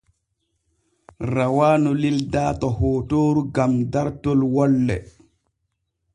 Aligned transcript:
Rawaanu 1.39 1.91
lildaa 1.99 2.47
to 2.63 2.67
hootooru 2.79 3.45
gam 3.59 3.77
dartot 3.97 4.39
wolle. 4.57 4.97